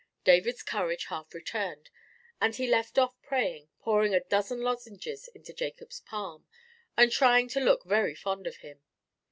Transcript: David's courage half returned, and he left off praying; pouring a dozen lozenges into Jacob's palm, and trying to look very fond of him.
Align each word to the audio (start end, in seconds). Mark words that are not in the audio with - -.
David's 0.23 0.63
courage 0.63 1.05
half 1.09 1.31
returned, 1.31 1.91
and 2.41 2.55
he 2.55 2.65
left 2.65 2.97
off 2.97 3.21
praying; 3.21 3.69
pouring 3.81 4.15
a 4.15 4.19
dozen 4.23 4.59
lozenges 4.61 5.27
into 5.35 5.53
Jacob's 5.53 5.99
palm, 5.99 6.47
and 6.97 7.11
trying 7.11 7.47
to 7.49 7.59
look 7.59 7.85
very 7.85 8.15
fond 8.15 8.47
of 8.47 8.55
him. 8.65 8.81